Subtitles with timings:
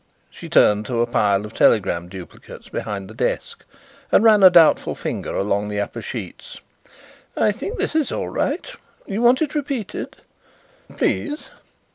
[0.31, 3.63] She turned to a pile of telegram duplicates behind the desk
[4.11, 6.59] and ran a doubtful finger along the upper sheets.
[7.37, 8.65] "I think this is all right.
[9.05, 10.15] You want it repeated?"
[10.97, 11.51] "Please."